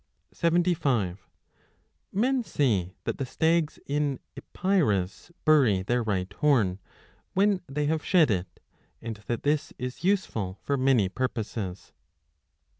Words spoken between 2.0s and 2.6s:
Men